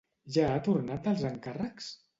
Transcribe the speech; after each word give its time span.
Ja 0.37 0.45
ha 0.53 0.63
tornat 0.69 1.07
dels 1.09 1.29
encàrrecs? 1.33 1.97